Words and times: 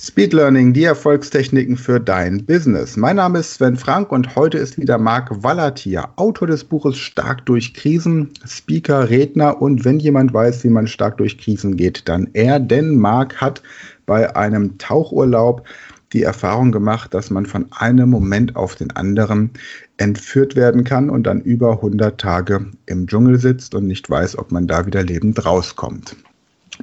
Speed 0.00 0.32
Learning, 0.32 0.72
die 0.72 0.82
Erfolgstechniken 0.82 1.76
für 1.76 2.00
dein 2.00 2.44
Business. 2.44 2.96
Mein 2.96 3.14
Name 3.14 3.38
ist 3.38 3.54
Sven 3.54 3.76
Frank 3.76 4.10
und 4.10 4.34
heute 4.34 4.58
ist 4.58 4.76
wieder 4.76 4.98
Marc 4.98 5.44
Wallert 5.44 5.88
Autor 6.16 6.48
des 6.48 6.64
Buches 6.64 6.96
Stark 6.96 7.46
durch 7.46 7.74
Krisen, 7.74 8.30
Speaker, 8.44 9.08
Redner 9.08 9.62
und 9.62 9.84
wenn 9.84 10.00
jemand 10.00 10.34
weiß, 10.34 10.64
wie 10.64 10.68
man 10.68 10.88
stark 10.88 11.18
durch 11.18 11.38
Krisen 11.38 11.76
geht, 11.76 12.08
dann 12.08 12.28
er, 12.32 12.58
denn 12.58 12.96
Marc 12.96 13.40
hat 13.40 13.62
bei 14.04 14.34
einem 14.34 14.78
Tauchurlaub 14.78 15.64
die 16.12 16.24
Erfahrung 16.24 16.72
gemacht, 16.72 17.14
dass 17.14 17.30
man 17.30 17.46
von 17.46 17.66
einem 17.70 18.10
Moment 18.10 18.56
auf 18.56 18.74
den 18.74 18.90
anderen 18.90 19.50
entführt 19.96 20.56
werden 20.56 20.82
kann 20.82 21.08
und 21.08 21.22
dann 21.22 21.40
über 21.40 21.74
100 21.74 22.20
Tage 22.20 22.66
im 22.86 23.06
Dschungel 23.06 23.38
sitzt 23.38 23.76
und 23.76 23.86
nicht 23.86 24.10
weiß, 24.10 24.38
ob 24.38 24.50
man 24.50 24.66
da 24.66 24.86
wieder 24.86 25.04
lebend 25.04 25.46
rauskommt. 25.46 26.16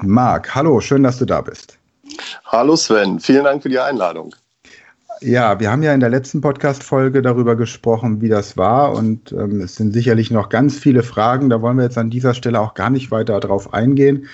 Marc, 0.01 0.55
hallo, 0.55 0.79
schön, 0.79 1.03
dass 1.03 1.17
du 1.17 1.25
da 1.25 1.41
bist. 1.41 1.77
Hallo 2.51 2.75
Sven, 2.75 3.21
vielen 3.21 3.45
Dank 3.45 3.63
für 3.63 3.69
die 3.69 3.79
Einladung. 3.79 4.35
Ja, 5.21 5.61
wir 5.61 5.71
haben 5.71 5.83
ja 5.83 5.93
in 5.93 6.01
der 6.01 6.09
letzten 6.09 6.41
Podcast-Folge 6.41 7.21
darüber 7.21 7.55
gesprochen, 7.55 8.19
wie 8.19 8.27
das 8.27 8.57
war. 8.57 8.91
Und 8.91 9.31
ähm, 9.31 9.61
es 9.61 9.75
sind 9.75 9.93
sicherlich 9.93 10.31
noch 10.31 10.49
ganz 10.49 10.77
viele 10.77 11.01
Fragen. 11.01 11.49
Da 11.49 11.61
wollen 11.61 11.77
wir 11.77 11.85
jetzt 11.85 11.97
an 11.97 12.09
dieser 12.09 12.33
Stelle 12.33 12.59
auch 12.59 12.73
gar 12.73 12.89
nicht 12.89 13.09
weiter 13.09 13.39
darauf 13.39 13.73
eingehen. 13.73 14.25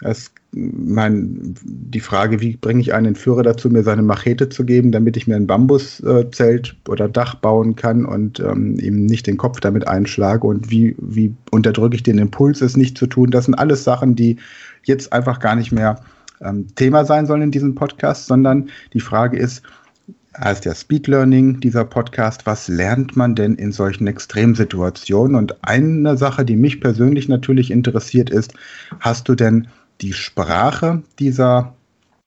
Es, 0.00 0.30
mein, 0.52 1.56
die 1.64 1.98
Frage, 1.98 2.40
wie 2.40 2.56
bringe 2.56 2.80
ich 2.82 2.94
einen 2.94 3.06
Entführer 3.06 3.42
dazu, 3.42 3.68
mir 3.68 3.82
seine 3.82 4.02
Machete 4.02 4.48
zu 4.48 4.64
geben, 4.64 4.92
damit 4.92 5.16
ich 5.16 5.26
mir 5.26 5.34
ein 5.34 5.48
Bambuszelt 5.48 6.76
oder 6.86 7.08
Dach 7.08 7.34
bauen 7.34 7.74
kann 7.74 8.04
und 8.04 8.38
ähm, 8.38 8.78
ihm 8.78 9.06
nicht 9.06 9.26
den 9.26 9.38
Kopf 9.38 9.58
damit 9.58 9.88
einschlage? 9.88 10.46
Und 10.46 10.70
wie, 10.70 10.94
wie 11.00 11.34
unterdrücke 11.50 11.96
ich 11.96 12.04
den 12.04 12.18
Impuls, 12.18 12.60
es 12.60 12.76
nicht 12.76 12.96
zu 12.96 13.08
tun? 13.08 13.32
Das 13.32 13.46
sind 13.46 13.54
alles 13.54 13.82
Sachen, 13.82 14.14
die 14.14 14.36
jetzt 14.84 15.12
einfach 15.12 15.40
gar 15.40 15.56
nicht 15.56 15.72
mehr 15.72 15.98
ähm, 16.40 16.68
Thema 16.74 17.04
sein 17.04 17.26
sollen 17.26 17.42
in 17.42 17.50
diesem 17.50 17.74
Podcast, 17.74 18.26
sondern 18.26 18.70
die 18.92 19.00
Frage 19.00 19.38
ist, 19.38 19.62
heißt 20.38 20.64
ja 20.64 20.74
Speed 20.74 21.06
Learning, 21.06 21.60
dieser 21.60 21.84
Podcast, 21.84 22.46
was 22.46 22.68
lernt 22.68 23.16
man 23.16 23.34
denn 23.34 23.54
in 23.54 23.72
solchen 23.72 24.06
Extremsituationen? 24.06 25.36
Und 25.36 25.64
eine 25.64 26.16
Sache, 26.16 26.44
die 26.44 26.56
mich 26.56 26.80
persönlich 26.80 27.28
natürlich 27.28 27.70
interessiert 27.70 28.30
ist, 28.30 28.54
hast 29.00 29.28
du 29.28 29.34
denn 29.34 29.68
die 30.00 30.12
Sprache 30.12 31.02
dieser 31.18 31.74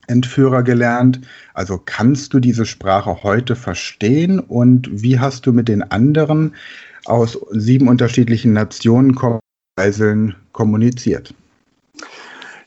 Entführer 0.06 0.62
gelernt? 0.62 1.20
Also 1.54 1.80
kannst 1.82 2.34
du 2.34 2.40
diese 2.40 2.66
Sprache 2.66 3.22
heute 3.22 3.54
verstehen 3.54 4.40
und 4.40 4.88
wie 4.90 5.20
hast 5.20 5.46
du 5.46 5.52
mit 5.52 5.68
den 5.68 5.82
anderen 5.82 6.54
aus 7.04 7.38
sieben 7.52 7.88
unterschiedlichen 7.88 8.52
Nationen 8.52 9.16
kommuniziert? 10.52 11.34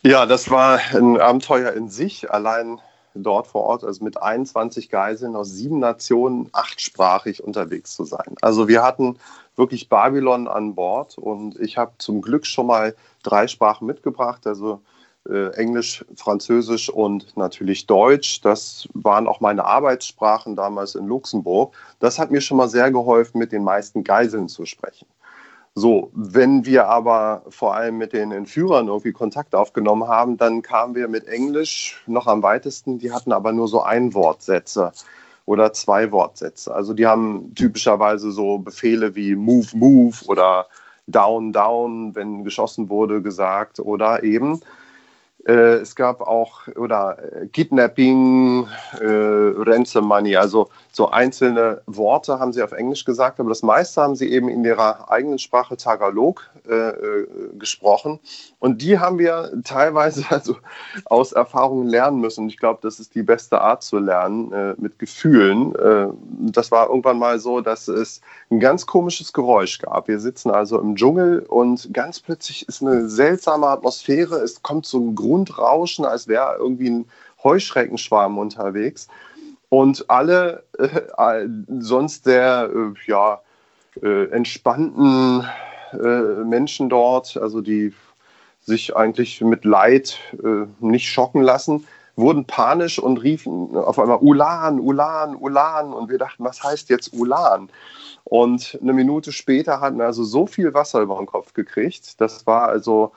Ja, 0.05 0.25
das 0.25 0.51
war 0.51 0.79
ein 0.93 1.17
Abenteuer 1.17 1.71
in 1.71 1.87
sich, 1.87 2.29
allein 2.29 2.81
dort 3.15 3.47
vor 3.47 3.63
Ort, 3.63 3.85
also 3.85 4.03
mit 4.03 4.21
21 4.21 4.89
Geiseln 4.89 5.33
aus 5.33 5.51
sieben 5.51 5.79
Nationen, 5.79 6.49
achtsprachig 6.51 7.41
unterwegs 7.41 7.95
zu 7.95 8.03
sein. 8.03 8.35
Also 8.41 8.67
wir 8.67 8.83
hatten 8.83 9.17
wirklich 9.55 9.87
Babylon 9.87 10.49
an 10.49 10.75
Bord 10.75 11.17
und 11.17 11.57
ich 11.57 11.77
habe 11.77 11.93
zum 11.99 12.21
Glück 12.21 12.45
schon 12.45 12.67
mal 12.67 12.95
drei 13.23 13.47
Sprachen 13.47 13.85
mitgebracht, 13.87 14.45
also 14.45 14.81
äh, 15.29 15.53
Englisch, 15.53 16.03
Französisch 16.17 16.89
und 16.89 17.37
natürlich 17.37 17.85
Deutsch. 17.85 18.41
Das 18.41 18.89
waren 18.93 19.25
auch 19.25 19.39
meine 19.39 19.63
Arbeitssprachen 19.63 20.57
damals 20.57 20.95
in 20.95 21.07
Luxemburg. 21.07 21.73
Das 21.99 22.19
hat 22.19 22.29
mir 22.29 22.41
schon 22.41 22.57
mal 22.57 22.67
sehr 22.67 22.91
geholfen, 22.91 23.37
mit 23.37 23.53
den 23.53 23.63
meisten 23.63 24.03
Geiseln 24.03 24.49
zu 24.49 24.65
sprechen. 24.65 25.07
So, 25.75 26.11
wenn 26.13 26.65
wir 26.65 26.87
aber 26.87 27.43
vor 27.49 27.73
allem 27.75 27.97
mit 27.97 28.13
den 28.13 28.31
Entführern 28.31 28.87
irgendwie 28.87 29.11
Kontakt 29.11 29.55
aufgenommen 29.55 30.07
haben, 30.07 30.37
dann 30.37 30.61
kamen 30.61 30.93
wir 30.93 31.07
mit 31.07 31.27
Englisch 31.27 32.03
noch 32.05 32.27
am 32.27 32.43
weitesten. 32.43 32.99
Die 32.99 33.11
hatten 33.11 33.31
aber 33.31 33.51
nur 33.53 33.67
so 33.67 33.81
Einwortsätze 33.81 34.91
oder 35.45 35.73
zwei 35.73 36.11
Wortsätze. 36.11 36.73
Also 36.73 36.93
die 36.93 37.07
haben 37.07 37.55
typischerweise 37.55 38.31
so 38.31 38.59
Befehle 38.59 39.15
wie 39.15 39.35
Move, 39.35 39.67
Move 39.73 40.17
oder 40.27 40.67
Down, 41.07 41.51
Down, 41.51 42.13
wenn 42.15 42.43
geschossen 42.43 42.89
wurde, 42.89 43.23
gesagt 43.23 43.79
oder 43.79 44.23
eben 44.23 44.61
äh, 45.47 45.79
es 45.81 45.95
gab 45.95 46.21
auch 46.21 46.67
oder 46.75 47.17
äh, 47.19 47.47
Kidnapping, 47.47 48.67
äh, 48.99 49.05
Ransom 49.05 50.05
Money, 50.05 50.35
also 50.35 50.69
so 50.95 51.09
einzelne 51.09 51.81
Worte 51.87 52.39
haben 52.39 52.53
sie 52.53 52.61
auf 52.61 52.71
Englisch 52.71 53.03
gesagt, 53.03 53.39
aber 53.39 53.49
das 53.49 53.63
meiste 53.63 53.99
haben 53.99 54.15
sie 54.15 54.31
eben 54.31 54.47
in 54.47 54.63
ihrer 54.63 55.09
eigenen 55.09 55.39
Sprache 55.39 55.75
Tagalog 55.75 56.51
äh, 56.69 56.89
äh 56.89 57.27
gesprochen. 57.57 58.19
Und 58.59 58.81
die 58.83 58.99
haben 58.99 59.17
wir 59.17 59.51
teilweise 59.63 60.23
also 60.29 60.55
aus 61.05 61.31
Erfahrungen 61.31 61.87
lernen 61.87 62.19
müssen. 62.19 62.47
Ich 62.47 62.57
glaube, 62.57 62.79
das 62.83 62.99
ist 62.99 63.15
die 63.15 63.23
beste 63.23 63.59
Art 63.59 63.81
zu 63.81 63.97
lernen, 63.97 64.53
äh, 64.53 64.75
mit 64.77 64.99
Gefühlen. 64.99 65.73
Äh, 65.75 66.07
das 66.51 66.69
war 66.69 66.89
irgendwann 66.89 67.17
mal 67.17 67.39
so, 67.39 67.61
dass 67.61 67.87
es 67.87 68.21
ein 68.51 68.59
ganz 68.59 68.85
komisches 68.85 69.33
Geräusch 69.33 69.79
gab. 69.79 70.07
Wir 70.07 70.19
sitzen 70.19 70.51
also 70.51 70.79
im 70.79 70.95
Dschungel 70.95 71.39
und 71.39 71.91
ganz 71.91 72.19
plötzlich 72.19 72.67
ist 72.67 72.83
eine 72.83 73.09
seltsame 73.09 73.65
Atmosphäre. 73.65 74.35
Es 74.35 74.61
kommt 74.61 74.85
so 74.85 74.99
ein 74.99 75.15
Grundrauschen, 75.15 76.05
als 76.05 76.27
wäre 76.27 76.57
irgendwie 76.59 76.91
ein 76.91 77.05
Heuschreckenschwarm 77.43 78.37
unterwegs. 78.37 79.07
Und 79.73 80.07
alle 80.07 80.61
äh, 80.77 81.47
sonst 81.79 82.25
sehr 82.25 82.69
äh, 82.71 82.93
ja, 83.09 83.41
äh, 84.03 84.25
entspannten 84.25 85.47
äh, 85.93 86.43
Menschen 86.43 86.89
dort, 86.89 87.37
also 87.37 87.59
die 87.59 87.91
sich 88.61 88.95
eigentlich 88.95 89.41
mit 89.41 89.65
Leid 89.65 90.19
äh, 90.43 90.67
nicht 90.79 91.07
schocken 91.09 91.41
lassen, 91.41 91.87
wurden 92.15 92.45
panisch 92.45 92.99
und 92.99 93.23
riefen 93.23 93.75
auf 93.75 93.97
einmal 93.97 94.19
Ulan, 94.21 94.79
Ulan, 94.79 95.35
Ulan. 95.35 95.91
Und 95.91 96.11
wir 96.11 96.19
dachten, 96.19 96.43
was 96.43 96.63
heißt 96.63 96.91
jetzt 96.91 97.11
Ulan? 97.11 97.67
Und 98.25 98.77
eine 98.79 98.93
Minute 98.93 99.31
später 99.31 99.81
hatten 99.81 99.97
wir 99.97 100.05
also 100.05 100.23
so 100.23 100.45
viel 100.45 100.75
Wasser 100.75 101.01
über 101.01 101.17
den 101.17 101.25
Kopf 101.25 101.55
gekriegt. 101.55 102.21
Das 102.21 102.45
war 102.45 102.67
also 102.67 103.11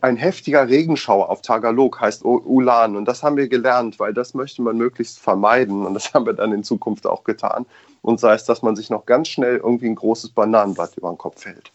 ein 0.00 0.16
heftiger 0.16 0.68
Regenschauer 0.68 1.28
auf 1.28 1.42
Tagalog 1.42 2.00
heißt 2.00 2.24
Ulan. 2.24 2.96
Und 2.96 3.06
das 3.06 3.22
haben 3.22 3.36
wir 3.36 3.48
gelernt, 3.48 3.98
weil 3.98 4.14
das 4.14 4.34
möchte 4.34 4.62
man 4.62 4.76
möglichst 4.76 5.18
vermeiden. 5.18 5.84
Und 5.86 5.94
das 5.94 6.14
haben 6.14 6.26
wir 6.26 6.32
dann 6.32 6.52
in 6.52 6.64
Zukunft 6.64 7.06
auch 7.06 7.24
getan. 7.24 7.66
Und 8.00 8.20
sei 8.20 8.34
es, 8.34 8.44
dass 8.44 8.62
man 8.62 8.76
sich 8.76 8.90
noch 8.90 9.06
ganz 9.06 9.28
schnell 9.28 9.58
irgendwie 9.58 9.86
ein 9.86 9.94
großes 9.94 10.30
Bananenblatt 10.30 10.96
über 10.96 11.10
den 11.10 11.18
Kopf 11.18 11.44
hält. 11.44 11.72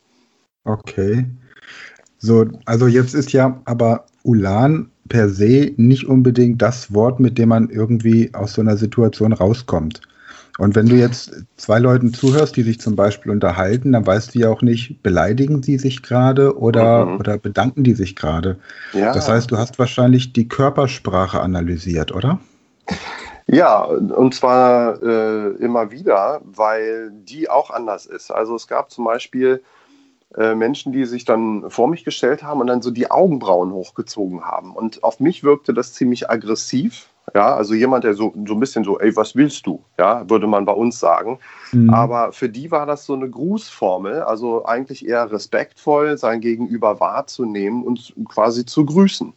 Okay. 0.64 1.26
So, 2.20 2.46
also 2.66 2.88
jetzt 2.88 3.14
ist 3.14 3.32
ja 3.32 3.62
aber 3.66 4.06
Ulan 4.24 4.90
per 5.08 5.30
se 5.30 5.74
nicht 5.78 6.06
unbedingt 6.06 6.62
das 6.62 6.94
Wort, 6.94 7.20
mit 7.20 7.38
dem 7.38 7.50
man 7.50 7.70
irgendwie 7.70 8.34
aus 8.34 8.54
so 8.54 8.62
einer 8.62 8.76
Situation 8.76 9.34
rauskommt. 9.34 10.02
Und 10.57 10.75
wenn 10.75 10.88
du 10.88 10.95
jetzt 10.95 11.31
zwei 11.56 11.79
Leuten 11.79 12.13
zuhörst, 12.13 12.56
die 12.56 12.63
sich 12.63 12.79
zum 12.79 12.95
Beispiel 12.95 13.31
unterhalten, 13.31 13.91
dann 13.91 14.06
weißt 14.06 14.34
du 14.34 14.40
ja 14.40 14.50
auch 14.50 14.62
nicht, 14.62 15.03
beleidigen 15.03 15.62
sie 15.62 15.78
sich 15.78 16.01
gerade 16.01 16.57
oder, 16.57 17.06
mhm. 17.06 17.18
oder 17.19 17.38
bedanken 17.38 17.84
die 17.84 17.94
sich 17.94 18.16
gerade. 18.16 18.57
Ja. 18.94 19.13
Das 19.13 19.29
heißt, 19.29 19.51
du 19.51 19.57
hast 19.57 19.78
wahrscheinlich 19.79 20.34
die 20.34 20.47
Körpersprache 20.47 21.40
analysiert, 21.40 22.12
oder? 22.12 22.40
Ja, 23.45 23.84
und 23.84 24.35
zwar 24.35 25.01
äh, 25.01 25.50
immer 25.57 25.91
wieder, 25.91 26.41
weil 26.44 27.12
die 27.12 27.50
auch 27.50 27.72
anders 27.72 28.06
ist. 28.06 28.31
Also 28.31 28.56
es 28.56 28.68
gab 28.68 28.91
zum 28.91 29.06
Beispiel 29.06 29.63
äh, 30.35 30.53
Menschen, 30.53 30.91
die 30.91 31.06
sich 31.06 31.24
dann 31.24 31.69
vor 31.69 31.88
mich 31.88 32.03
gestellt 32.03 32.44
haben 32.44 32.59
und 32.59 32.68
dann 32.68 32.81
so 32.81 32.91
die 32.91 33.09
Augenbrauen 33.09 33.72
hochgezogen 33.72 34.44
haben. 34.44 34.75
Und 34.75 35.03
auf 35.03 35.19
mich 35.22 35.44
wirkte 35.44 35.74
das 35.74 35.94
ziemlich 35.94 36.29
aggressiv. 36.29 37.07
Ja, 37.36 37.56
also 37.56 37.74
jemand, 37.74 38.06
der 38.06 38.14
so, 38.14 38.34
so 38.46 38.54
ein 38.54 38.60
bisschen 38.60 38.84
so, 38.86 39.00
ey, 39.00 39.16
was 39.16 39.36
willst 39.36 39.68
du? 39.68 39.84
Ja, 40.00 40.28
würde 40.30 40.48
man 40.48 40.66
bei 40.66 40.72
uns 40.72 41.00
sagen. 41.00 41.40
Mhm. 41.74 41.90
Aber 41.90 42.32
für 42.32 42.48
die 42.48 42.72
war 42.72 42.86
das 42.86 43.06
so 43.06 43.14
eine 43.14 43.30
Grußformel, 43.30 44.22
also 44.22 44.66
eigentlich 44.66 45.06
eher 45.06 45.30
respektvoll, 45.30 46.18
sein 46.18 46.40
Gegenüber 46.40 47.00
wahrzunehmen 47.00 47.84
und 47.84 48.14
quasi 48.30 48.66
zu 48.66 48.86
grüßen. 48.86 49.34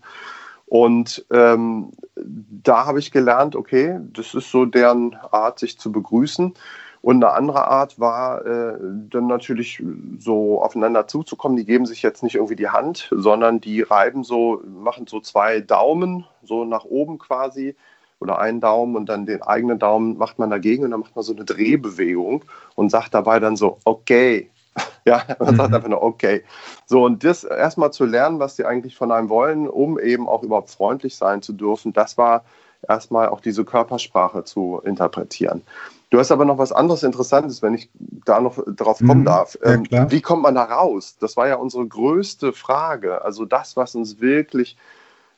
Und 0.66 1.26
ähm, 1.32 1.90
da 2.14 2.86
habe 2.86 3.00
ich 3.00 3.10
gelernt, 3.10 3.56
okay, 3.56 3.98
das 4.12 4.34
ist 4.34 4.52
so 4.52 4.66
deren 4.66 5.16
Art, 5.32 5.58
sich 5.58 5.78
zu 5.80 5.90
begrüßen. 5.90 6.54
Und 7.02 7.24
eine 7.24 7.32
andere 7.32 7.66
Art 7.66 7.98
war 7.98 8.44
äh, 8.44 8.78
dann 9.08 9.26
natürlich 9.26 9.82
so 10.18 10.62
aufeinander 10.62 11.08
zuzukommen. 11.08 11.56
Die 11.56 11.64
geben 11.64 11.86
sich 11.86 12.02
jetzt 12.02 12.22
nicht 12.22 12.34
irgendwie 12.36 12.56
die 12.56 12.68
Hand, 12.68 13.08
sondern 13.10 13.60
die 13.60 13.80
reiben 13.80 14.22
so, 14.22 14.62
machen 14.64 15.06
so 15.06 15.18
zwei 15.20 15.60
Daumen, 15.60 16.24
so 16.42 16.64
nach 16.64 16.84
oben 16.84 17.18
quasi 17.18 17.74
oder 18.20 18.38
einen 18.38 18.60
Daumen 18.60 18.96
und 18.96 19.08
dann 19.08 19.26
den 19.26 19.42
eigenen 19.42 19.78
Daumen 19.78 20.18
macht 20.18 20.38
man 20.38 20.50
dagegen 20.50 20.84
und 20.84 20.92
dann 20.92 21.00
macht 21.00 21.16
man 21.16 21.24
so 21.24 21.34
eine 21.34 21.44
Drehbewegung 21.44 22.44
und 22.74 22.90
sagt 22.90 23.14
dabei 23.14 23.40
dann 23.40 23.56
so, 23.56 23.78
okay. 23.84 24.50
Ja, 25.06 25.22
man 25.38 25.54
mhm. 25.54 25.56
sagt 25.56 25.74
einfach 25.74 25.88
nur 25.88 26.02
okay. 26.02 26.44
So, 26.84 27.04
und 27.04 27.24
das 27.24 27.42
erstmal 27.42 27.90
zu 27.90 28.04
lernen, 28.04 28.38
was 28.38 28.56
sie 28.56 28.66
eigentlich 28.66 28.96
von 28.96 29.10
einem 29.10 29.30
wollen, 29.30 29.66
um 29.66 29.98
eben 29.98 30.28
auch 30.28 30.42
überhaupt 30.42 30.70
freundlich 30.70 31.16
sein 31.16 31.40
zu 31.40 31.54
dürfen, 31.54 31.94
das 31.94 32.18
war 32.18 32.44
erstmal 32.86 33.28
auch 33.30 33.40
diese 33.40 33.64
Körpersprache 33.64 34.44
zu 34.44 34.80
interpretieren. 34.84 35.62
Du 36.10 36.18
hast 36.18 36.32
aber 36.32 36.44
noch 36.44 36.58
was 36.58 36.72
anderes 36.72 37.02
Interessantes, 37.02 37.62
wenn 37.62 37.74
ich 37.74 37.88
da 38.26 38.40
noch 38.40 38.58
drauf 38.66 38.98
kommen 38.98 39.20
mhm, 39.20 39.26
darf. 39.26 39.56
Ähm, 39.62 39.84
ja, 39.90 40.10
wie 40.10 40.20
kommt 40.20 40.42
man 40.42 40.56
da 40.56 40.64
raus? 40.64 41.16
Das 41.20 41.36
war 41.36 41.46
ja 41.48 41.54
unsere 41.54 41.86
größte 41.86 42.52
Frage. 42.52 43.24
Also 43.24 43.44
das, 43.44 43.76
was 43.76 43.94
uns 43.94 44.20
wirklich 44.20 44.76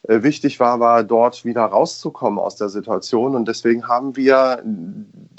wichtig 0.04 0.58
war, 0.58 0.80
war 0.80 1.04
dort 1.04 1.44
wieder 1.44 1.64
rauszukommen 1.64 2.38
aus 2.38 2.56
der 2.56 2.68
Situation. 2.68 3.34
Und 3.34 3.46
deswegen 3.46 3.86
haben 3.86 4.16
wir 4.16 4.62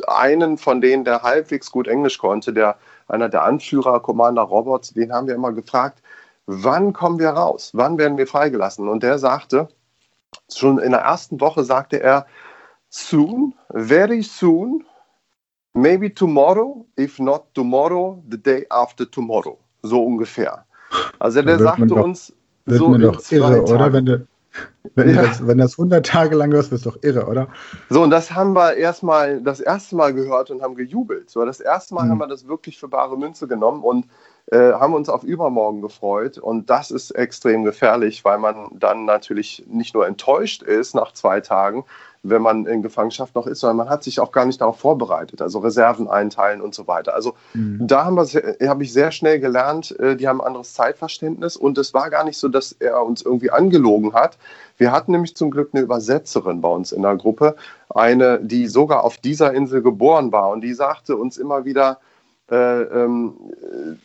einen 0.08 0.58
von 0.58 0.82
denen, 0.82 1.04
der 1.04 1.22
halbwegs 1.22 1.72
gut 1.72 1.88
Englisch 1.88 2.18
konnte, 2.18 2.54
der 2.54 2.78
einer 3.08 3.30
der 3.30 3.44
Anführer, 3.44 4.00
Commander 4.00 4.44
Roberts, 4.44 4.94
den 4.94 5.12
haben 5.12 5.28
wir 5.28 5.36
immer 5.36 5.52
gefragt, 5.52 6.02
wann 6.46 6.94
kommen 6.94 7.20
wir 7.20 7.30
raus? 7.30 7.72
Wann 7.74 7.98
werden 7.98 8.18
wir 8.18 8.28
freigelassen? 8.28 8.88
Und 8.88 9.04
der 9.04 9.20
sagte, 9.20 9.68
schon 10.54 10.80
in 10.80 10.92
der 10.92 11.02
ersten 11.02 11.40
Woche 11.42 11.64
sagte 11.64 12.02
er, 12.02 12.26
soon, 12.90 13.54
very 13.70 14.22
soon, 14.22 14.86
maybe 15.74 16.14
tomorrow, 16.14 16.86
if 16.98 17.20
not 17.20 17.54
tomorrow, 17.54 18.24
the 18.30 18.38
day 18.38 18.66
after 18.70 19.10
tomorrow. 19.10 19.58
So 19.82 20.04
ungefähr. 20.04 20.66
Also 21.20 21.42
der 21.42 21.60
sagte 21.60 21.88
doch, 21.88 22.04
uns, 22.04 22.34
wird 22.66 22.80
so 22.80 22.90
mir 22.90 23.00
doch 23.00 23.32
irre, 23.32 23.62
oder? 23.64 23.92
Wenn, 23.92 24.06
du, 24.06 24.28
wenn, 24.96 25.10
Ja. 25.10 25.22
das, 25.24 25.46
wenn 25.46 25.58
das 25.58 25.78
100 25.78 26.06
Tage 26.06 26.36
lang 26.36 26.52
hörst, 26.54 26.72
wirst 26.72 26.86
du 26.86 26.92
doch 26.92 26.98
irre, 27.04 27.26
oder? 27.28 27.48
So, 27.90 28.04
und 28.04 28.10
das 28.10 28.32
haben 28.32 28.54
wir 28.54 28.76
erstmal 28.76 29.42
das 29.42 29.60
erste 29.60 29.96
Mal 29.96 30.14
gehört 30.14 30.52
und 30.52 30.62
haben 30.62 30.76
gejubelt. 30.76 31.30
So, 31.30 31.46
das 31.46 31.60
erste 31.60 31.96
Mal 31.96 32.06
Mhm. 32.06 32.10
haben 32.10 32.18
wir 32.20 32.28
das 32.28 32.48
wirklich 32.48 32.80
für 32.80 32.88
bare 32.88 33.18
Münze 33.18 33.48
genommen 33.48 33.84
und 33.84 34.08
äh, 34.52 34.74
haben 34.74 34.94
uns 34.94 35.10
auf 35.10 35.24
übermorgen 35.24 35.82
gefreut. 35.82 36.38
Und 36.38 36.70
das 36.70 36.92
ist 36.92 37.12
extrem 37.12 37.64
gefährlich, 37.64 38.26
weil 38.26 38.40
man 38.40 38.68
dann 38.74 39.06
natürlich 39.06 39.64
nicht 39.68 39.94
nur 39.96 40.06
enttäuscht 40.08 40.64
ist 40.64 40.96
nach 40.96 41.14
zwei 41.14 41.40
Tagen, 41.42 41.86
wenn 42.24 42.42
man 42.42 42.66
in 42.66 42.82
Gefangenschaft 42.82 43.36
noch 43.36 43.48
ist, 43.48 43.60
sondern 43.60 43.78
man 43.78 43.90
hat 43.90 44.04
sich 44.04 44.20
auch 44.22 44.32
gar 44.32 44.46
nicht 44.46 44.62
darauf 44.62 44.80
vorbereitet, 44.80 45.42
also 45.42 45.60
Reserven 45.60 46.08
einteilen 46.08 46.62
und 46.62 46.74
so 46.74 46.88
weiter. 46.88 47.14
Also 47.14 47.34
Mhm. 47.54 47.86
da 47.86 48.06
haben 48.06 48.16
wir 48.16 48.26
sehr- 48.26 48.56
habe 48.68 48.84
ich 48.84 48.94
sehr 48.94 49.12
schnell 49.12 49.40
gelernt, 49.42 49.98
äh, 50.00 50.16
die 50.16 50.28
haben 50.28 50.40
ein 50.40 50.48
anderes 50.48 50.74
Zeitverständnis 50.74 51.58
und 51.58 51.78
es 51.78 51.94
war 51.94 52.10
gar 52.10 52.24
nicht 52.24 52.38
so, 52.38 52.48
dass 52.48 52.72
er 52.72 53.04
uns 53.06 53.22
irgendwie 53.22 53.52
angelogen 53.52 54.14
hat. 54.14 54.38
Wir 54.78 54.92
hatten 54.94 55.12
nämlich 55.12 55.36
zum 55.36 55.52
Glück 55.52 55.72
eine 55.74 55.84
Übersetzerin 55.84 56.62
bei 56.62 56.70
uns 56.70 56.94
in 56.94 57.02
der 57.02 57.16
Gruppe, 57.18 57.56
eine, 57.90 58.40
die 58.40 58.68
sogar 58.68 59.04
auf 59.04 59.18
dieser 59.18 59.54
Insel 59.54 59.82
geboren 59.82 60.32
war 60.32 60.50
und 60.50 60.62
die 60.62 60.74
sagte 60.74 61.18
uns 61.18 61.38
immer 61.38 61.66
wieder, 61.66 62.00
äh, 62.52 62.82
ähm, 62.84 63.36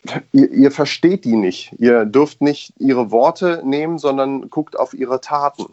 äh, 0.07 0.19
ihr, 0.31 0.51
ihr 0.51 0.71
versteht 0.71 1.25
die 1.25 1.35
nicht. 1.35 1.73
Ihr 1.77 2.05
dürft 2.05 2.41
nicht 2.41 2.73
ihre 2.79 3.11
Worte 3.11 3.61
nehmen, 3.65 3.97
sondern 3.97 4.49
guckt 4.49 4.79
auf 4.79 4.93
ihre 4.93 5.19
Taten. 5.21 5.65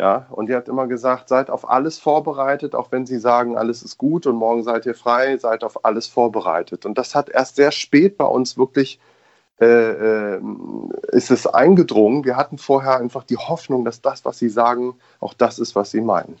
Ja, 0.00 0.26
und 0.30 0.48
die 0.48 0.54
hat 0.54 0.68
immer 0.68 0.86
gesagt, 0.86 1.28
seid 1.28 1.50
auf 1.50 1.68
alles 1.68 1.98
vorbereitet, 1.98 2.76
auch 2.76 2.92
wenn 2.92 3.04
sie 3.04 3.18
sagen, 3.18 3.56
alles 3.56 3.82
ist 3.82 3.98
gut 3.98 4.26
und 4.26 4.36
morgen 4.36 4.62
seid 4.62 4.86
ihr 4.86 4.94
frei, 4.94 5.36
seid 5.38 5.64
auf 5.64 5.84
alles 5.84 6.06
vorbereitet. 6.06 6.86
Und 6.86 6.96
das 6.98 7.16
hat 7.16 7.28
erst 7.28 7.56
sehr 7.56 7.72
spät 7.72 8.16
bei 8.16 8.26
uns 8.26 8.56
wirklich, 8.56 9.00
äh, 9.60 10.36
äh, 10.36 10.40
ist 11.08 11.32
es 11.32 11.48
eingedrungen. 11.48 12.24
Wir 12.24 12.36
hatten 12.36 12.58
vorher 12.58 12.98
einfach 12.98 13.24
die 13.24 13.38
Hoffnung, 13.38 13.84
dass 13.84 14.00
das, 14.00 14.24
was 14.24 14.38
sie 14.38 14.48
sagen, 14.48 14.94
auch 15.18 15.34
das 15.34 15.58
ist, 15.58 15.74
was 15.74 15.90
sie 15.90 16.00
meinen. 16.00 16.36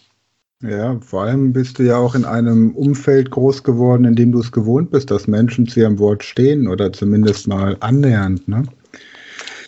Ja, 0.62 0.98
vor 1.00 1.22
allem 1.22 1.52
bist 1.52 1.80
du 1.80 1.84
ja 1.84 1.96
auch 1.96 2.14
in 2.14 2.24
einem 2.24 2.76
Umfeld 2.76 3.30
groß 3.30 3.64
geworden, 3.64 4.04
in 4.04 4.14
dem 4.14 4.32
du 4.32 4.40
es 4.40 4.52
gewohnt 4.52 4.90
bist, 4.90 5.10
dass 5.10 5.26
Menschen 5.26 5.66
zu 5.66 5.80
ihrem 5.80 5.98
Wort 5.98 6.22
stehen 6.22 6.68
oder 6.68 6.92
zumindest 6.92 7.48
mal 7.48 7.76
annähernd, 7.80 8.46
ne? 8.46 8.64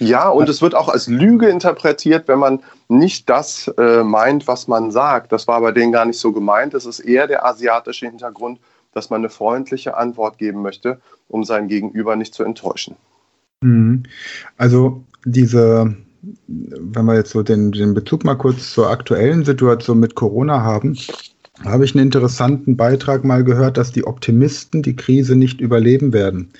Ja, 0.00 0.30
und 0.30 0.48
es 0.48 0.62
wird 0.62 0.74
auch 0.74 0.88
als 0.88 1.08
Lüge 1.08 1.48
interpretiert, 1.48 2.26
wenn 2.26 2.38
man 2.38 2.60
nicht 2.88 3.28
das 3.28 3.68
äh, 3.76 4.02
meint, 4.02 4.48
was 4.48 4.66
man 4.66 4.90
sagt. 4.90 5.30
Das 5.30 5.46
war 5.46 5.60
bei 5.60 5.72
denen 5.72 5.92
gar 5.92 6.06
nicht 6.06 6.18
so 6.18 6.32
gemeint. 6.32 6.72
Es 6.72 6.86
ist 6.86 7.00
eher 7.00 7.26
der 7.26 7.44
asiatische 7.44 8.06
Hintergrund, 8.06 8.58
dass 8.92 9.10
man 9.10 9.20
eine 9.20 9.28
freundliche 9.28 9.96
Antwort 9.96 10.38
geben 10.38 10.62
möchte, 10.62 11.00
um 11.28 11.44
sein 11.44 11.68
Gegenüber 11.68 12.16
nicht 12.16 12.34
zu 12.34 12.44
enttäuschen. 12.44 12.96
Mhm. 13.60 14.04
Also 14.56 15.04
diese, 15.26 15.94
wenn 16.46 17.04
wir 17.04 17.16
jetzt 17.16 17.32
so 17.32 17.42
den, 17.42 17.70
den 17.72 17.92
Bezug 17.92 18.24
mal 18.24 18.36
kurz 18.36 18.72
zur 18.72 18.88
aktuellen 18.88 19.44
Situation 19.44 20.00
mit 20.00 20.14
Corona 20.14 20.62
haben, 20.62 20.96
habe 21.64 21.84
ich 21.84 21.94
einen 21.94 22.06
interessanten 22.06 22.76
Beitrag 22.76 23.24
mal 23.24 23.44
gehört, 23.44 23.76
dass 23.76 23.92
die 23.92 24.06
Optimisten 24.06 24.82
die 24.82 24.96
Krise 24.96 25.36
nicht 25.36 25.60
überleben 25.60 26.12
werden. 26.12 26.50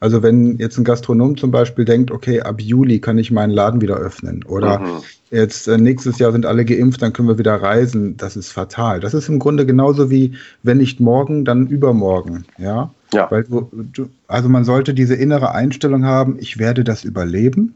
Also 0.00 0.22
wenn 0.22 0.58
jetzt 0.58 0.76
ein 0.76 0.84
Gastronom 0.84 1.36
zum 1.36 1.50
Beispiel 1.50 1.84
denkt, 1.84 2.10
okay, 2.10 2.42
ab 2.42 2.60
Juli 2.60 3.00
kann 3.00 3.16
ich 3.18 3.30
meinen 3.30 3.50
Laden 3.50 3.80
wieder 3.80 3.96
öffnen 3.96 4.44
oder 4.44 4.78
Mhm. 4.80 5.02
jetzt 5.30 5.68
äh, 5.68 5.78
nächstes 5.78 6.18
Jahr 6.18 6.32
sind 6.32 6.44
alle 6.44 6.64
geimpft, 6.66 7.00
dann 7.00 7.12
können 7.14 7.28
wir 7.28 7.38
wieder 7.38 7.54
reisen, 7.54 8.16
das 8.16 8.36
ist 8.36 8.52
fatal. 8.52 9.00
Das 9.00 9.14
ist 9.14 9.28
im 9.28 9.38
Grunde 9.38 9.64
genauso 9.64 10.10
wie, 10.10 10.32
wenn 10.62 10.76
nicht 10.78 11.00
morgen, 11.00 11.44
dann 11.44 11.66
übermorgen, 11.66 12.44
ja. 12.58 12.90
Ja. 13.14 13.30
Weil 13.30 13.44
du, 13.44 13.70
du, 13.72 14.08
also 14.26 14.48
man 14.48 14.64
sollte 14.64 14.92
diese 14.92 15.14
innere 15.14 15.52
Einstellung 15.52 16.04
haben, 16.04 16.36
ich 16.40 16.58
werde 16.58 16.84
das 16.84 17.04
überleben. 17.04 17.74